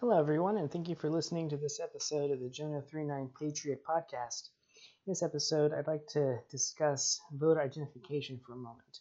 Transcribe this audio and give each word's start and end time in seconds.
Hello, 0.00 0.16
everyone, 0.16 0.58
and 0.58 0.70
thank 0.70 0.88
you 0.88 0.94
for 0.94 1.10
listening 1.10 1.48
to 1.48 1.56
this 1.56 1.80
episode 1.80 2.30
of 2.30 2.38
the 2.38 2.48
Jonah 2.48 2.80
39 2.80 3.30
Patriot 3.36 3.82
Podcast. 3.84 4.50
In 5.04 5.10
this 5.10 5.24
episode, 5.24 5.72
I'd 5.72 5.88
like 5.88 6.06
to 6.10 6.38
discuss 6.48 7.20
voter 7.32 7.60
identification 7.60 8.38
for 8.38 8.52
a 8.52 8.56
moment. 8.56 9.00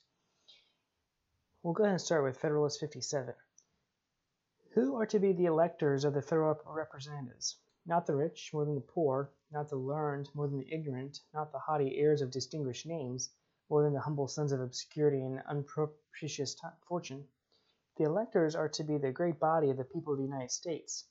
We'll 1.62 1.76
go 1.76 1.84
ahead 1.84 1.92
and 1.92 2.02
start 2.02 2.24
with 2.24 2.40
Federalist 2.40 2.80
57. 2.80 3.32
Who 4.74 4.96
are 4.96 5.06
to 5.06 5.20
be 5.20 5.34
the 5.34 5.46
electors 5.46 6.04
of 6.04 6.16
the 6.16 6.22
federal 6.24 6.60
representatives? 6.66 7.58
Not 7.86 8.08
the 8.08 8.16
rich 8.16 8.50
more 8.52 8.66
than 8.66 8.74
the 8.74 8.82
poor, 8.82 9.30
not 9.52 9.70
the 9.70 9.76
learned 9.76 10.30
more 10.34 10.48
than 10.48 10.58
the 10.58 10.74
ignorant, 10.74 11.20
not 11.32 11.52
the 11.52 11.60
haughty 11.60 11.96
heirs 12.00 12.24
of 12.24 12.32
distinguished 12.32 12.88
names 12.88 13.30
more 13.70 13.84
than 13.84 13.94
the 13.94 14.00
humble 14.00 14.28
sons 14.28 14.52
of 14.52 14.62
obscurity 14.62 15.22
and 15.22 15.44
unpropitious 15.48 16.60
fortune 16.88 17.28
the 17.98 18.04
electors 18.04 18.56
are 18.56 18.70
to 18.70 18.84
be 18.84 18.98
the 18.98 19.12
great 19.12 19.40
body 19.40 19.70
of 19.70 19.78
the 19.78 19.84
people 19.84 20.14
of 20.14 20.20
the 20.20 20.26
United 20.26 20.52
States. 20.52 21.06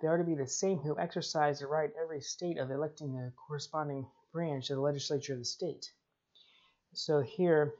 They 0.00 0.08
are 0.08 0.18
to 0.18 0.24
be 0.24 0.34
the 0.34 0.46
same 0.46 0.78
who 0.78 0.98
exercise 0.98 1.60
the 1.60 1.66
right 1.66 1.90
every 2.00 2.20
state 2.20 2.58
of 2.58 2.70
electing 2.70 3.14
the 3.14 3.32
corresponding 3.46 4.06
branch 4.32 4.70
of 4.70 4.76
the 4.76 4.82
legislature 4.82 5.32
of 5.32 5.38
the 5.38 5.44
state. 5.44 5.92
So 6.92 7.20
here, 7.20 7.74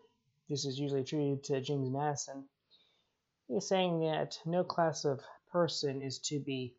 this 0.48 0.64
is 0.64 0.78
usually 0.78 1.00
attributed 1.00 1.44
to 1.44 1.60
James 1.60 1.90
Madison. 1.90 2.48
He's 3.48 3.66
saying 3.66 4.00
that 4.00 4.38
no 4.46 4.64
class 4.64 5.04
of 5.04 5.20
person 5.50 6.02
is 6.02 6.18
to 6.20 6.40
be 6.40 6.74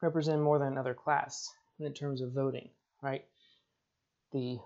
represented 0.00 0.42
more 0.42 0.58
than 0.58 0.68
another 0.68 0.94
class 0.94 1.48
in 1.80 1.92
terms 1.94 2.20
of 2.20 2.32
voting, 2.32 2.70
right? 3.02 3.24
The 4.32 4.58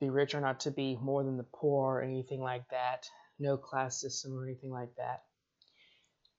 the 0.00 0.10
rich 0.10 0.34
are 0.34 0.40
not 0.40 0.60
to 0.60 0.70
be 0.70 0.96
more 0.96 1.22
than 1.22 1.36
the 1.36 1.44
poor 1.44 1.98
or 1.98 2.02
anything 2.02 2.40
like 2.40 2.68
that. 2.70 3.08
No 3.38 3.56
class 3.56 4.00
system 4.00 4.36
or 4.36 4.44
anything 4.44 4.70
like 4.70 4.94
that. 4.96 5.22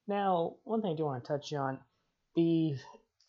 Now, 0.07 0.55
one 0.63 0.81
thing 0.81 0.91
I 0.91 0.95
do 0.95 1.05
want 1.05 1.23
to 1.23 1.27
touch 1.27 1.53
on 1.53 1.79
the 2.35 2.75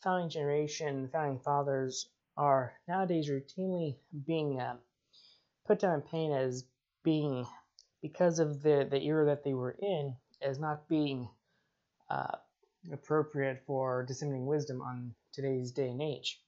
founding 0.02 0.28
generation, 0.28 1.09
founding 1.12 1.38
fathers 1.38 2.09
are 2.37 2.73
nowadays 2.88 3.30
routinely 3.30 3.96
being 4.26 4.60
uh, 4.60 4.76
put 5.66 5.79
down 5.79 5.95
in 5.95 6.02
pain 6.02 6.32
as 6.32 6.65
being, 7.04 7.46
because 8.02 8.38
of 8.38 8.62
the, 8.62 8.87
the 8.90 9.01
era 9.01 9.26
that 9.26 9.45
they 9.45 9.54
were 9.54 9.76
in, 9.80 10.16
as 10.43 10.59
not 10.59 10.88
being 10.88 11.29
uh, 12.10 12.37
appropriate 12.93 13.62
for 13.66 14.04
disseminating 14.04 14.46
wisdom 14.46 14.82
on 14.82 15.15
today's 15.32 15.71
day 15.73 15.88
and 15.88 16.02
age. 16.02 16.40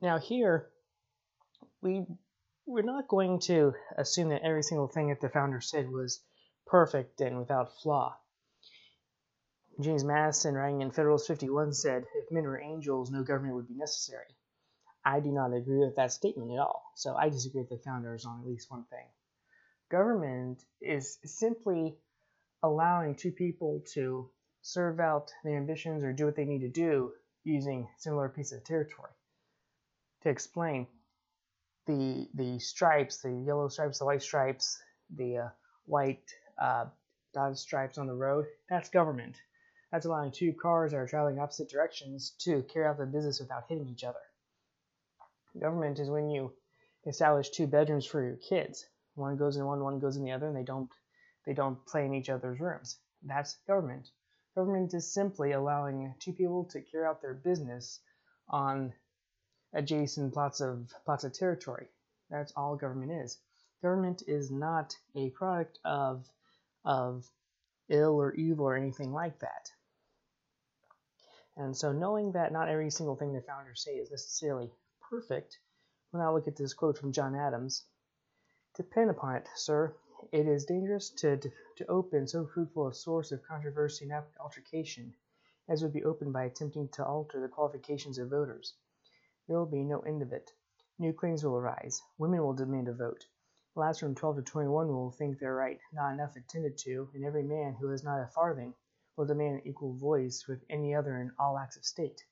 Now, 0.00 0.18
here, 0.18 0.68
we 1.82 2.06
we're 2.66 2.82
not 2.82 3.08
going 3.08 3.40
to 3.40 3.72
assume 3.96 4.28
that 4.28 4.42
every 4.42 4.62
single 4.62 4.88
thing 4.88 5.08
that 5.08 5.20
the 5.20 5.30
founder 5.30 5.60
said 5.60 5.90
was 5.90 6.20
perfect 6.66 7.20
and 7.22 7.38
without 7.38 7.72
flaw. 7.82 8.14
James 9.80 10.02
Madison, 10.02 10.54
writing 10.54 10.82
in 10.82 10.90
Federalist 10.90 11.28
51, 11.28 11.72
said, 11.72 12.04
If 12.16 12.32
men 12.32 12.42
were 12.42 12.60
angels, 12.60 13.12
no 13.12 13.22
government 13.22 13.54
would 13.54 13.68
be 13.68 13.74
necessary. 13.74 14.26
I 15.04 15.20
do 15.20 15.30
not 15.30 15.54
agree 15.54 15.78
with 15.78 15.94
that 15.96 16.12
statement 16.12 16.50
at 16.50 16.58
all, 16.58 16.92
so 16.96 17.14
I 17.14 17.28
disagree 17.28 17.60
with 17.60 17.70
the 17.70 17.78
founders 17.78 18.24
on 18.26 18.40
at 18.40 18.46
least 18.46 18.70
one 18.70 18.84
thing. 18.90 19.06
Government 19.88 20.64
is 20.80 21.18
simply 21.24 21.96
allowing 22.62 23.14
two 23.14 23.30
people 23.30 23.82
to 23.94 24.28
serve 24.62 24.98
out 24.98 25.30
their 25.44 25.56
ambitions 25.56 26.02
or 26.02 26.12
do 26.12 26.26
what 26.26 26.34
they 26.34 26.44
need 26.44 26.60
to 26.60 26.68
do 26.68 27.12
using 27.44 27.88
similar 27.98 28.28
pieces 28.28 28.58
of 28.58 28.64
territory. 28.64 29.12
To 30.22 30.28
explain, 30.28 30.88
the 31.86 32.28
the 32.34 32.58
stripes, 32.58 33.22
the 33.22 33.32
yellow 33.32 33.68
stripes, 33.68 34.00
the 34.00 34.04
white 34.04 34.22
stripes, 34.22 34.82
the 35.14 35.38
uh, 35.38 35.48
white 35.86 36.28
uh, 36.60 36.86
dotted 37.32 37.58
stripes 37.58 37.96
on 37.96 38.08
the 38.08 38.14
road, 38.14 38.46
that's 38.68 38.90
government. 38.90 39.40
That's 39.90 40.06
allowing 40.06 40.32
two 40.32 40.52
cars 40.52 40.92
that 40.92 40.98
are 40.98 41.06
traveling 41.06 41.38
opposite 41.38 41.70
directions 41.70 42.30
to 42.40 42.62
carry 42.64 42.86
out 42.86 42.98
their 42.98 43.06
business 43.06 43.40
without 43.40 43.64
hitting 43.68 43.88
each 43.88 44.04
other. 44.04 44.18
Government 45.58 45.98
is 45.98 46.10
when 46.10 46.28
you 46.28 46.52
establish 47.06 47.50
two 47.50 47.66
bedrooms 47.66 48.04
for 48.04 48.22
your 48.22 48.36
kids. 48.36 48.86
One 49.14 49.36
goes 49.36 49.56
in 49.56 49.64
one, 49.64 49.82
one 49.82 49.98
goes 49.98 50.16
in 50.16 50.24
the 50.24 50.32
other, 50.32 50.46
and 50.46 50.56
they 50.56 50.62
don't 50.62 50.90
they 51.46 51.54
don't 51.54 51.84
play 51.86 52.04
in 52.04 52.14
each 52.14 52.28
other's 52.28 52.60
rooms. 52.60 52.98
That's 53.22 53.56
government. 53.66 54.10
Government 54.54 54.92
is 54.92 55.12
simply 55.12 55.52
allowing 55.52 56.14
two 56.18 56.32
people 56.32 56.64
to 56.66 56.82
carry 56.82 57.06
out 57.06 57.22
their 57.22 57.34
business 57.34 58.00
on 58.48 58.92
adjacent 59.72 60.34
plots 60.34 60.60
of 60.60 60.92
plots 61.04 61.24
of 61.24 61.32
territory. 61.32 61.88
That's 62.30 62.52
all 62.56 62.76
government 62.76 63.12
is. 63.12 63.38
Government 63.80 64.22
is 64.26 64.50
not 64.50 64.94
a 65.14 65.30
product 65.30 65.78
of 65.84 66.28
of 66.84 67.28
ill 67.88 68.20
or 68.20 68.34
evil 68.34 68.66
or 68.66 68.76
anything 68.76 69.12
like 69.12 69.38
that. 69.40 69.70
And 71.56 71.76
so 71.76 71.92
knowing 71.92 72.32
that 72.32 72.52
not 72.52 72.68
every 72.68 72.90
single 72.90 73.16
thing 73.16 73.32
the 73.32 73.40
founders 73.42 73.82
say 73.82 73.96
is 73.96 74.10
necessarily 74.10 74.70
perfect, 75.10 75.58
we'll 76.12 76.22
now 76.22 76.34
look 76.34 76.46
at 76.46 76.56
this 76.56 76.74
quote 76.74 76.98
from 76.98 77.12
John 77.12 77.34
Adams. 77.34 77.84
Depend 78.76 79.10
upon 79.10 79.36
it, 79.36 79.48
sir, 79.56 79.92
it 80.32 80.46
is 80.46 80.64
dangerous 80.64 81.10
to, 81.10 81.36
to 81.36 81.86
open 81.88 82.26
so 82.26 82.46
fruitful 82.46 82.88
a 82.88 82.94
source 82.94 83.32
of 83.32 83.42
controversy 83.42 84.04
and 84.04 84.24
altercation 84.40 85.14
as 85.68 85.82
would 85.82 85.92
be 85.92 86.04
opened 86.04 86.32
by 86.32 86.44
attempting 86.44 86.88
to 86.88 87.04
alter 87.04 87.40
the 87.40 87.48
qualifications 87.48 88.18
of 88.18 88.30
voters. 88.30 88.74
There 89.46 89.58
will 89.58 89.66
be 89.66 89.84
no 89.84 90.00
end 90.00 90.22
of 90.22 90.32
it. 90.32 90.50
New 90.98 91.12
claims 91.12 91.44
will 91.44 91.56
arise. 91.56 92.02
Women 92.18 92.42
will 92.42 92.54
demand 92.54 92.88
a 92.88 92.92
vote. 92.92 93.26
Lads 93.74 93.98
from 93.98 94.14
12 94.14 94.36
to 94.36 94.42
21 94.42 94.88
will 94.88 95.10
think 95.10 95.38
their 95.38 95.54
right 95.54 95.78
not 95.92 96.12
enough 96.12 96.36
attended 96.36 96.78
to, 96.78 97.08
and 97.14 97.24
every 97.24 97.42
man 97.42 97.76
who 97.80 97.90
has 97.90 98.02
not 98.02 98.20
a 98.20 98.26
farthing 98.26 98.74
will 99.16 99.26
demand 99.26 99.56
an 99.56 99.66
equal 99.66 99.94
voice 99.94 100.46
with 100.48 100.64
any 100.70 100.94
other 100.94 101.20
in 101.20 101.32
all 101.38 101.58
acts 101.58 101.76
of 101.76 101.84
state. 101.84 102.24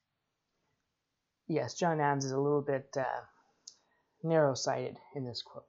Yes, 1.49 1.75
John 1.75 2.01
Adams 2.01 2.25
is 2.25 2.33
a 2.33 2.41
little 2.41 2.63
bit 2.63 2.97
uh, 2.97 3.23
narrow 4.23 4.55
sighted 4.55 4.97
in 5.15 5.25
this 5.25 5.43
quote. 5.43 5.65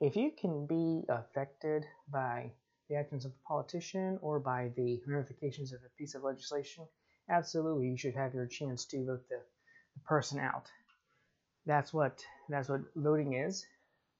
If 0.00 0.16
you 0.16 0.32
can 0.32 0.66
be 0.66 1.04
affected 1.08 1.84
by 2.08 2.52
the 2.88 2.96
actions 2.96 3.24
of 3.24 3.32
a 3.32 3.48
politician 3.48 4.18
or 4.20 4.40
by 4.40 4.72
the 4.76 5.00
ramifications 5.06 5.72
of 5.72 5.80
a 5.84 5.96
piece 5.96 6.14
of 6.14 6.22
legislation, 6.24 6.86
absolutely 7.28 7.86
you 7.86 7.96
should 7.96 8.14
have 8.14 8.34
your 8.34 8.46
chance 8.46 8.84
to 8.86 9.04
vote 9.04 9.28
the, 9.28 9.40
the 9.94 10.00
person 10.00 10.38
out. 10.38 10.70
That's 11.66 11.92
what 11.92 12.24
that's 12.48 12.68
what 12.68 12.80
voting 12.96 13.34
is. 13.34 13.64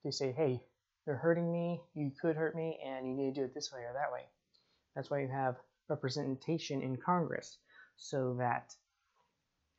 To 0.04 0.12
say, 0.12 0.32
hey, 0.32 0.60
you're 1.06 1.16
hurting 1.16 1.50
me, 1.50 1.80
you 1.94 2.10
could 2.20 2.36
hurt 2.36 2.56
me, 2.56 2.78
and 2.84 3.06
you 3.06 3.14
need 3.14 3.34
to 3.34 3.40
do 3.40 3.44
it 3.44 3.54
this 3.54 3.72
way 3.72 3.80
or 3.80 3.92
that 3.92 4.12
way. 4.12 4.22
That's 4.94 5.10
why 5.10 5.20
you 5.20 5.28
have 5.28 5.56
representation 5.88 6.82
in 6.82 6.96
Congress, 6.96 7.58
so 7.96 8.34
that 8.38 8.74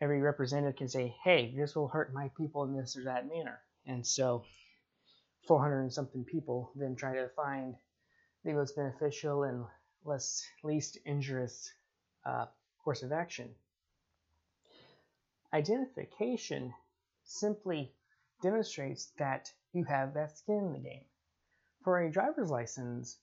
every 0.02 0.22
representative 0.22 0.78
can 0.78 0.90
say, 0.90 1.16
hey, 1.24 1.54
this 1.56 1.76
will 1.76 1.88
hurt 1.88 2.14
my 2.14 2.30
people 2.38 2.64
in 2.64 2.76
this 2.76 2.98
or 2.98 3.04
that 3.06 3.28
manner. 3.28 3.60
And 3.86 4.06
so 4.06 4.44
400 5.48 5.82
and 5.82 5.94
something 5.94 6.24
people 6.24 6.72
then 6.76 6.96
try 6.96 7.14
to 7.16 7.30
find 7.36 7.76
the 8.44 8.54
most 8.54 8.76
beneficial 8.76 9.44
and 9.44 9.66
less 10.06 10.46
least 10.64 10.98
injurious 11.06 11.72
uh, 12.26 12.46
course 12.84 13.04
of 13.04 13.12
action. 13.12 13.50
Identification 15.54 16.74
simply 17.24 17.94
demonstrates 18.42 19.12
that 19.18 19.52
you 19.74 19.84
have 19.86 20.14
that 20.14 20.38
skin 20.38 20.66
in 20.66 20.74
the 20.74 20.80
game. 20.80 21.06
For 21.84 22.00
a 22.00 22.12
driver's 22.12 22.50
license, 22.50 23.18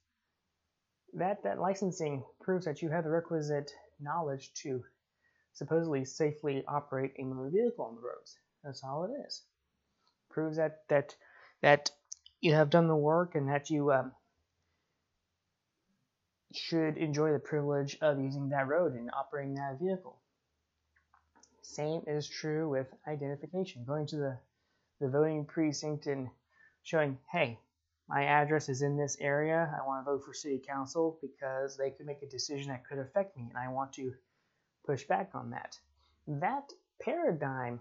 that 1.14 1.42
that 1.44 1.58
licensing 1.58 2.24
proves 2.40 2.66
that 2.66 2.82
you 2.82 2.90
have 2.90 3.04
the 3.04 3.10
requisite 3.10 3.72
knowledge 4.00 4.52
to 4.62 4.84
supposedly 5.54 6.04
safely 6.04 6.64
operate 6.68 7.12
a 7.18 7.24
motor 7.24 7.50
vehicle 7.50 7.84
on 7.84 7.94
the 7.96 8.00
roads. 8.00 8.36
That's 8.62 8.84
all 8.84 9.04
it 9.04 9.26
is. 9.26 9.42
Proves 10.30 10.56
that 10.56 10.82
that 10.88 11.16
that 11.62 11.90
you 12.40 12.54
have 12.54 12.70
done 12.70 12.88
the 12.88 12.96
work 12.96 13.34
and 13.34 13.48
that 13.48 13.70
you 13.70 13.92
um, 13.92 14.12
should 16.52 16.96
enjoy 16.96 17.32
the 17.32 17.38
privilege 17.38 17.96
of 18.00 18.20
using 18.20 18.48
that 18.48 18.68
road 18.68 18.94
and 18.94 19.10
operating 19.12 19.54
that 19.54 19.78
vehicle. 19.80 20.18
Same 21.62 22.02
is 22.06 22.28
true 22.28 22.68
with 22.68 22.88
identification. 23.06 23.84
Going 23.84 24.06
to 24.08 24.16
the, 24.16 24.38
the 25.00 25.08
voting 25.08 25.44
precinct 25.44 26.06
and 26.06 26.28
showing, 26.82 27.18
hey, 27.32 27.58
my 28.08 28.24
address 28.24 28.68
is 28.68 28.82
in 28.82 28.96
this 28.96 29.16
area. 29.20 29.72
I 29.80 29.86
want 29.86 30.04
to 30.04 30.10
vote 30.10 30.24
for 30.24 30.34
city 30.34 30.60
council 30.66 31.18
because 31.22 31.76
they 31.76 31.90
could 31.90 32.06
make 32.06 32.22
a 32.22 32.28
decision 32.28 32.68
that 32.68 32.86
could 32.86 32.98
affect 32.98 33.36
me, 33.36 33.46
and 33.48 33.56
I 33.58 33.68
want 33.68 33.92
to 33.94 34.12
push 34.84 35.04
back 35.04 35.30
on 35.34 35.50
that. 35.50 35.78
That 36.26 36.72
paradigm 37.00 37.80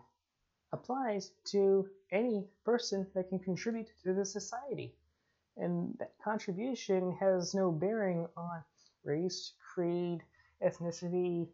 applies 0.71 1.31
to 1.45 1.89
any 2.11 2.45
person 2.63 3.07
that 3.15 3.29
can 3.29 3.39
contribute 3.39 3.87
to 4.03 4.13
the 4.13 4.25
society. 4.25 4.93
And 5.57 5.95
that 5.99 6.13
contribution 6.23 7.17
has 7.19 7.53
no 7.53 7.71
bearing 7.71 8.27
on 8.37 8.63
race, 9.03 9.53
creed, 9.73 10.21
ethnicity, 10.63 11.47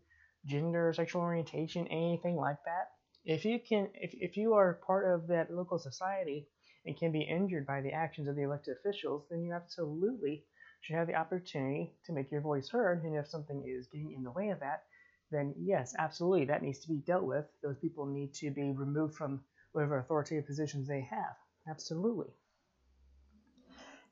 gender, 0.46 0.94
sexual 0.94 1.22
orientation, 1.22 1.88
anything 1.88 2.36
like 2.36 2.64
that. 2.66 2.92
If 3.24 3.46
you 3.46 3.60
can 3.60 3.90
if, 3.96 4.14
if 4.14 4.38
you 4.38 4.54
are 4.54 4.80
part 4.86 5.12
of 5.12 5.28
that 5.28 5.52
local 5.52 5.80
society 5.80 6.48
and 6.86 6.98
can 6.98 7.12
be 7.12 7.22
injured 7.22 7.66
by 7.66 7.82
the 7.82 7.92
actions 7.92 8.28
of 8.28 8.36
the 8.36 8.44
elected 8.44 8.78
officials, 8.78 9.26
then 9.30 9.44
you 9.44 9.54
absolutely 9.54 10.44
should 10.82 10.96
have 10.96 11.08
the 11.08 11.16
opportunity 11.16 11.94
to 12.06 12.14
make 12.14 12.32
your 12.32 12.42
voice 12.42 12.70
heard. 12.70 13.04
And 13.04 13.16
if 13.16 13.28
something 13.28 13.64
is 13.68 13.88
getting 13.88 14.14
in 14.14 14.24
the 14.24 14.32
way 14.32 14.50
of 14.50 14.60
that, 14.60 14.84
then 15.32 15.54
yes, 15.58 15.96
absolutely, 15.98 16.46
that 16.46 16.62
needs 16.62 16.80
to 16.80 16.88
be 16.88 16.98
dealt 16.98 17.24
with. 17.24 17.46
Those 17.64 17.78
people 17.80 18.06
need 18.06 18.34
to 18.36 18.52
be 18.52 18.72
removed 18.72 19.16
from 19.16 19.42
whatever 19.72 19.98
authoritative 19.98 20.46
positions 20.46 20.88
they 20.88 21.02
have. 21.02 21.36
Absolutely. 21.68 22.30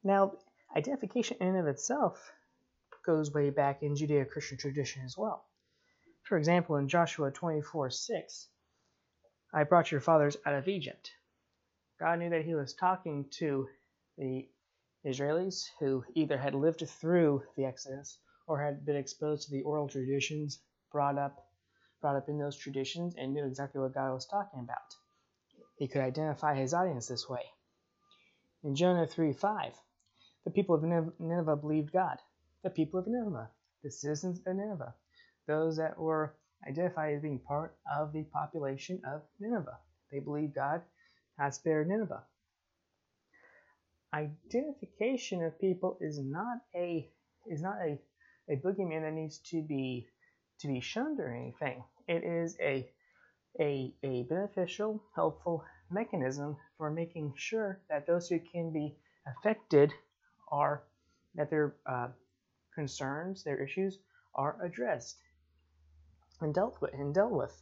Now, 0.03 0.33
identification 0.75 1.37
in 1.39 1.49
and 1.49 1.59
of 1.59 1.67
itself 1.67 2.33
goes 3.05 3.33
way 3.33 3.49
back 3.49 3.83
in 3.83 3.95
Judeo 3.95 4.27
Christian 4.27 4.57
tradition 4.57 5.03
as 5.05 5.17
well. 5.17 5.45
For 6.23 6.37
example, 6.37 6.77
in 6.77 6.87
Joshua 6.87 7.31
24 7.31 7.91
6, 7.91 8.47
I 9.53 9.63
brought 9.63 9.91
your 9.91 10.01
fathers 10.01 10.37
out 10.45 10.55
of 10.55 10.67
Egypt. 10.67 11.11
God 12.03 12.19
knew 12.19 12.31
that 12.31 12.43
he 12.43 12.53
was 12.53 12.73
talking 12.73 13.27
to 13.37 13.65
the 14.17 14.45
Israelis 15.05 15.63
who 15.79 16.03
either 16.15 16.37
had 16.37 16.53
lived 16.53 16.83
through 16.85 17.43
the 17.55 17.63
Exodus 17.63 18.17
or 18.45 18.61
had 18.61 18.85
been 18.85 18.97
exposed 18.97 19.45
to 19.45 19.51
the 19.51 19.61
oral 19.61 19.87
traditions, 19.87 20.59
brought 20.91 21.17
up, 21.17 21.47
brought 22.01 22.17
up 22.17 22.27
in 22.27 22.37
those 22.37 22.57
traditions, 22.57 23.15
and 23.17 23.33
knew 23.33 23.45
exactly 23.45 23.79
what 23.79 23.93
God 23.93 24.11
was 24.11 24.25
talking 24.25 24.59
about. 24.59 24.81
He 25.77 25.87
could 25.87 26.01
identify 26.01 26.55
his 26.55 26.73
audience 26.73 27.07
this 27.07 27.29
way. 27.29 27.43
In 28.65 28.75
Jonah 28.75 29.07
3 29.07 29.31
5, 29.31 29.73
the 30.43 30.51
people 30.51 30.75
of 30.75 30.83
Nineveh 30.83 31.55
believed 31.55 31.93
God. 31.93 32.17
The 32.63 32.69
people 32.69 32.99
of 32.99 33.07
Nineveh, 33.07 33.49
the 33.81 33.91
citizens 33.91 34.41
of 34.45 34.57
Nineveh, 34.57 34.93
those 35.47 35.77
that 35.77 35.97
were 35.97 36.35
identified 36.67 37.13
as 37.13 37.21
being 37.21 37.39
part 37.39 37.77
of 37.89 38.11
the 38.11 38.23
population 38.23 39.01
of 39.05 39.21
Nineveh. 39.39 39.79
They 40.11 40.19
believed 40.19 40.53
God 40.53 40.81
has 41.37 41.55
spared 41.55 41.87
Nineveh. 41.87 42.23
Identification 44.13 45.43
of 45.43 45.59
people 45.59 45.97
is 45.99 46.19
not 46.19 46.59
a 46.75 47.09
is 47.49 47.61
not 47.61 47.77
a, 47.81 47.99
a 48.49 48.55
boogeyman 48.57 49.01
that 49.01 49.13
needs 49.13 49.39
to 49.49 49.61
be 49.61 50.07
to 50.59 50.67
be 50.67 50.79
shunned 50.79 51.19
or 51.19 51.33
anything. 51.33 51.83
It 52.07 52.23
is 52.23 52.55
a 52.61 52.89
a, 53.59 53.93
a 54.03 54.23
beneficial, 54.23 55.03
helpful 55.15 55.63
mechanism 55.91 56.57
for 56.77 56.89
making 56.89 57.33
sure 57.35 57.79
that 57.89 58.07
those 58.07 58.27
who 58.27 58.39
can 58.39 58.71
be 58.71 58.95
affected 59.27 59.93
are 60.51 60.83
that 61.35 61.49
their 61.49 61.75
uh, 61.85 62.07
concerns, 62.73 63.43
their 63.43 63.63
issues 63.63 63.99
are 64.35 64.57
addressed 64.63 65.17
and 66.41 66.53
dealt 66.53 66.81
with. 66.81 66.93
And 66.93 67.13
dealt 67.13 67.31
with. 67.31 67.61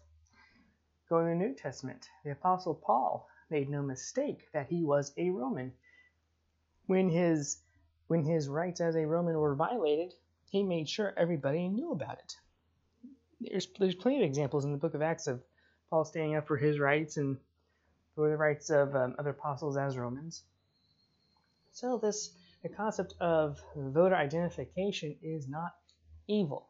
Going 1.10 1.26
to 1.26 1.32
the 1.32 1.50
New 1.50 1.56
Testament, 1.56 2.08
the 2.24 2.32
Apostle 2.32 2.74
Paul 2.74 3.28
made 3.52 3.70
no 3.70 3.82
mistake 3.82 4.48
that 4.54 4.68
he 4.68 4.84
was 4.84 5.14
a 5.18 5.30
Roman. 5.30 5.74
When 6.88 7.10
his 7.10 7.62
when 8.08 8.24
his 8.24 8.50
rights 8.50 8.82
as 8.82 8.96
a 8.96 9.06
Roman 9.06 9.38
were 9.38 9.56
violated, 9.56 10.14
he 10.50 10.64
made 10.64 10.90
sure 10.90 11.14
everybody 11.16 11.70
knew 11.70 11.92
about 11.92 12.20
it. 12.20 12.36
There's 13.40 13.68
there's 13.80 13.96
plenty 13.96 14.18
of 14.18 14.24
examples 14.24 14.66
in 14.66 14.72
the 14.72 14.78
book 14.78 14.94
of 14.94 15.02
Acts 15.02 15.28
of 15.28 15.44
Paul 15.90 16.06
standing 16.06 16.36
up 16.36 16.48
for 16.48 16.58
his 16.58 16.80
rights 16.80 17.18
and 17.18 17.38
for 18.16 18.30
the 18.30 18.38
rights 18.38 18.70
of 18.70 18.96
um, 18.96 19.16
other 19.20 19.32
apostles 19.32 19.78
as 19.78 19.98
Romans. 19.98 20.44
So 21.72 21.98
this 21.98 22.36
the 22.64 22.70
concept 22.70 23.16
of 23.20 23.60
voter 23.76 24.16
identification 24.16 25.16
is 25.22 25.48
not 25.48 25.74
evil. 26.28 26.70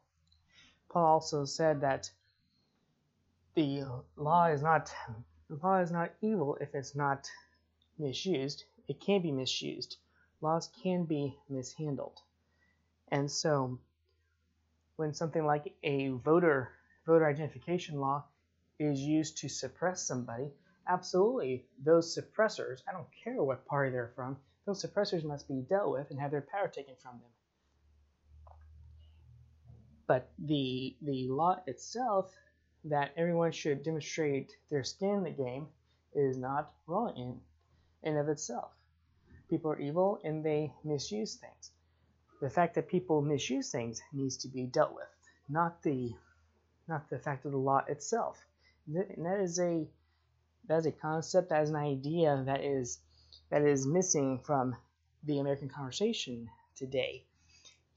Paul 0.90 1.04
also 1.04 1.44
said 1.44 1.80
that 1.80 2.10
the 3.54 3.84
law 4.16 4.46
is 4.46 4.62
not 4.62 4.92
law 5.62 5.78
is 5.78 5.90
not 5.90 6.12
evil 6.20 6.56
if 6.60 6.74
it's 6.74 6.94
not 6.94 7.28
misused. 7.98 8.64
It 8.88 9.00
can 9.00 9.22
be 9.22 9.32
misused. 9.32 9.96
Laws 10.40 10.70
can 10.82 11.04
be 11.04 11.36
mishandled. 11.48 12.20
And 13.08 13.30
so 13.30 13.78
when 14.96 15.14
something 15.14 15.44
like 15.44 15.74
a 15.82 16.08
voter 16.08 16.70
voter 17.06 17.26
identification 17.26 18.00
law 18.00 18.24
is 18.78 19.00
used 19.00 19.38
to 19.38 19.48
suppress 19.48 20.06
somebody, 20.06 20.50
absolutely 20.86 21.66
those 21.82 22.16
suppressors, 22.16 22.82
I 22.88 22.92
don't 22.92 23.08
care 23.22 23.42
what 23.42 23.66
party 23.66 23.90
they're 23.90 24.12
from, 24.14 24.36
those 24.66 24.84
suppressors 24.84 25.24
must 25.24 25.48
be 25.48 25.64
dealt 25.68 25.90
with 25.92 26.10
and 26.10 26.20
have 26.20 26.30
their 26.30 26.46
power 26.52 26.68
taken 26.68 26.94
from 27.02 27.18
them. 27.18 28.56
But 30.06 30.30
the 30.38 30.96
the 31.02 31.28
law 31.28 31.60
itself 31.66 32.34
that 32.84 33.12
everyone 33.16 33.52
should 33.52 33.82
demonstrate 33.82 34.56
their 34.70 34.84
skin 34.84 35.16
in 35.16 35.22
the 35.24 35.30
game 35.30 35.68
is 36.14 36.36
not 36.36 36.72
wrong 36.86 37.14
in 37.16 37.40
and 38.02 38.18
of 38.18 38.28
itself. 38.28 38.72
People 39.48 39.70
are 39.70 39.78
evil 39.78 40.20
and 40.24 40.44
they 40.44 40.72
misuse 40.84 41.36
things. 41.36 41.70
The 42.40 42.50
fact 42.50 42.74
that 42.74 42.88
people 42.88 43.22
misuse 43.22 43.70
things 43.70 44.02
needs 44.12 44.36
to 44.38 44.48
be 44.48 44.66
dealt 44.66 44.94
with, 44.94 45.08
not 45.48 45.82
the 45.82 46.12
not 46.88 47.08
the 47.08 47.18
fact 47.18 47.44
of 47.44 47.52
the 47.52 47.58
law 47.58 47.84
itself. 47.86 48.44
And 48.86 49.24
that 49.24 49.40
is 49.40 49.60
a 49.60 49.86
that 50.66 50.78
is 50.78 50.86
a 50.86 50.92
concept, 50.92 51.50
that 51.50 51.62
is 51.62 51.70
an 51.70 51.76
idea 51.76 52.42
that 52.46 52.64
is 52.64 52.98
that 53.50 53.62
is 53.62 53.86
missing 53.86 54.40
from 54.40 54.74
the 55.24 55.38
American 55.38 55.68
conversation 55.68 56.48
today. 56.74 57.24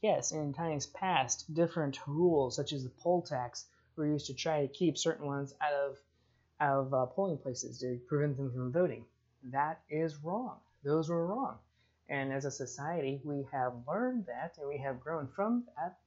Yes, 0.02 0.32
in 0.32 0.54
times 0.54 0.86
past, 0.86 1.52
different 1.52 2.06
rules 2.06 2.56
such 2.56 2.74
as 2.74 2.84
the 2.84 2.90
poll 2.90 3.24
tax 3.24 3.66
were 3.96 4.08
used 4.08 4.28
to 4.28 4.34
try 4.34 4.62
to 4.62 4.68
keep 4.68 4.98
certain 4.98 5.26
ones 5.26 5.54
out 5.62 5.74
of 5.74 5.98
out 6.60 6.80
of 6.86 6.94
uh, 6.94 7.06
polling 7.06 7.38
places 7.38 7.80
to 7.80 8.00
prevent 8.08 8.38
them 8.38 8.52
from 8.52 8.72
voting. 8.72 9.06
That 9.52 9.82
is 9.90 10.16
wrong. 10.24 10.58
Those 10.84 11.10
were 11.10 11.26
wrong. 11.26 11.58
And 12.08 12.32
as 12.32 12.46
a 12.46 12.52
society, 12.52 13.20
we 13.24 13.46
have 13.52 13.74
learned 13.88 14.28
that 14.28 14.58
and 14.60 14.70
we 14.70 14.78
have 14.78 15.02
grown 15.02 15.28
from 15.28 15.66
that. 15.76 15.98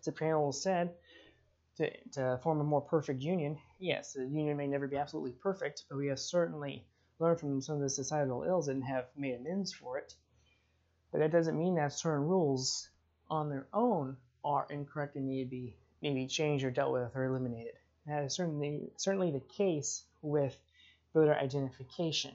Supremo 0.00 0.50
said 0.50 0.90
to, 1.76 1.90
to 2.12 2.38
form 2.42 2.60
a 2.60 2.64
more 2.64 2.80
perfect 2.80 3.22
union. 3.22 3.58
Yes, 3.78 4.12
the 4.12 4.26
union 4.26 4.56
may 4.56 4.66
never 4.66 4.86
be 4.86 4.96
absolutely 4.96 5.32
perfect, 5.32 5.84
but 5.88 5.96
we 5.96 6.08
have 6.08 6.20
certainly 6.20 6.84
learned 7.18 7.40
from 7.40 7.60
some 7.60 7.76
of 7.76 7.80
the 7.80 7.90
societal 7.90 8.42
ills 8.42 8.68
and 8.68 8.84
have 8.84 9.06
made 9.16 9.34
amends 9.34 9.72
for 9.72 9.98
it. 9.98 10.14
But 11.10 11.18
that 11.18 11.32
doesn't 11.32 11.58
mean 11.58 11.76
that 11.76 11.92
certain 11.92 12.26
rules 12.26 12.90
on 13.30 13.48
their 13.48 13.66
own 13.72 14.16
are 14.44 14.66
incorrect 14.70 15.16
and 15.16 15.28
need 15.28 15.44
to 15.44 15.50
be 15.50 15.76
maybe 16.02 16.26
changed 16.26 16.64
or 16.64 16.70
dealt 16.70 16.92
with 16.92 17.14
or 17.14 17.24
eliminated. 17.24 17.74
That 18.06 18.24
is 18.24 18.34
certainly 18.34 18.90
certainly 18.96 19.30
the 19.30 19.40
case 19.40 20.04
with 20.20 20.56
voter 21.14 21.34
identification. 21.34 22.32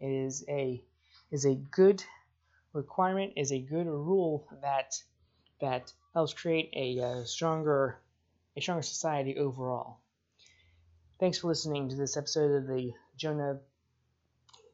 It 0.00 0.10
is 0.10 0.44
a 0.48 0.82
is 1.30 1.44
a 1.44 1.54
good 1.54 2.02
requirement, 2.72 3.32
is 3.36 3.52
a 3.52 3.58
good 3.58 3.86
rule 3.86 4.46
that 4.62 5.02
that 5.60 5.92
helps 6.14 6.32
create 6.32 6.70
a 6.74 7.02
uh, 7.02 7.24
stronger 7.24 7.98
a 8.56 8.60
stronger 8.60 8.82
society 8.82 9.36
overall. 9.36 9.98
Thanks 11.18 11.38
for 11.38 11.48
listening 11.48 11.88
to 11.88 11.96
this 11.96 12.16
episode 12.16 12.52
of 12.52 12.66
the 12.68 12.92
Jonah 13.16 13.58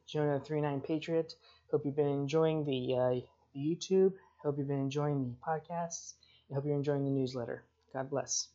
Jonah 0.07 0.39
39 0.39 0.81
Patriot. 0.81 1.33
Hope 1.71 1.85
you've 1.85 1.95
been 1.95 2.07
enjoying 2.07 2.63
the, 2.63 2.95
uh, 2.95 3.27
the 3.53 3.59
YouTube. 3.59 4.13
Hope 4.43 4.57
you've 4.57 4.67
been 4.67 4.79
enjoying 4.79 5.23
the 5.23 5.35
podcasts. 5.45 6.13
I 6.49 6.53
hope 6.53 6.65
you're 6.65 6.75
enjoying 6.75 7.03
the 7.03 7.09
newsletter. 7.09 7.63
God 7.95 8.11
bless. 8.11 8.49